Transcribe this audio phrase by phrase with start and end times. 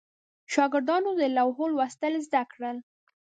[0.53, 2.77] شاګردانو ته د لوحو لوستل زده کړل.